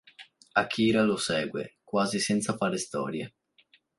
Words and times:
Akira 0.61 1.03
lo 1.03 1.15
segue, 1.19 1.75
quasi 1.83 2.17
senza 2.19 2.55
fare 2.57 2.79
storie. 2.79 3.35